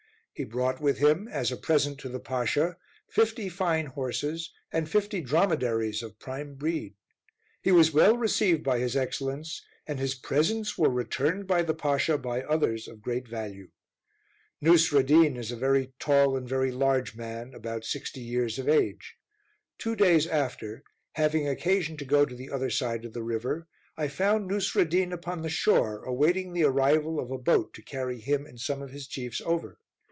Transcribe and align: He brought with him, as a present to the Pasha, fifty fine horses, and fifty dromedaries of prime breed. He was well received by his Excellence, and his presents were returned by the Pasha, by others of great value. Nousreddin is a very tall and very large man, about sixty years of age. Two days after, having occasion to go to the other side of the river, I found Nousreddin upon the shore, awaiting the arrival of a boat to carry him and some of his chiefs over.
He 0.33 0.45
brought 0.45 0.81
with 0.81 0.97
him, 0.97 1.27
as 1.27 1.51
a 1.51 1.57
present 1.57 1.99
to 1.99 2.09
the 2.09 2.19
Pasha, 2.19 2.77
fifty 3.07 3.47
fine 3.47 3.85
horses, 3.87 4.51
and 4.71 4.89
fifty 4.89 5.21
dromedaries 5.21 6.01
of 6.01 6.17
prime 6.17 6.55
breed. 6.55 6.95
He 7.61 7.71
was 7.71 7.93
well 7.93 8.17
received 8.17 8.63
by 8.63 8.79
his 8.79 8.95
Excellence, 8.95 9.63
and 9.85 9.99
his 9.99 10.15
presents 10.15 10.79
were 10.79 10.89
returned 10.89 11.45
by 11.45 11.61
the 11.61 11.75
Pasha, 11.75 12.17
by 12.17 12.41
others 12.41 12.87
of 12.87 13.03
great 13.03 13.27
value. 13.27 13.69
Nousreddin 14.61 15.35
is 15.37 15.51
a 15.51 15.55
very 15.57 15.93
tall 15.99 16.35
and 16.35 16.49
very 16.49 16.71
large 16.71 17.15
man, 17.15 17.53
about 17.53 17.85
sixty 17.85 18.21
years 18.21 18.57
of 18.57 18.67
age. 18.67 19.17
Two 19.77 19.95
days 19.95 20.25
after, 20.25 20.81
having 21.11 21.47
occasion 21.47 21.97
to 21.97 22.05
go 22.05 22.25
to 22.25 22.33
the 22.33 22.49
other 22.49 22.71
side 22.71 23.05
of 23.05 23.13
the 23.13 23.21
river, 23.21 23.67
I 23.95 24.07
found 24.07 24.47
Nousreddin 24.49 25.11
upon 25.13 25.43
the 25.43 25.49
shore, 25.49 26.03
awaiting 26.03 26.53
the 26.53 26.63
arrival 26.63 27.19
of 27.19 27.29
a 27.29 27.37
boat 27.37 27.75
to 27.75 27.83
carry 27.83 28.19
him 28.19 28.47
and 28.47 28.59
some 28.59 28.81
of 28.81 28.89
his 28.91 29.05
chiefs 29.05 29.39
over. 29.41 29.77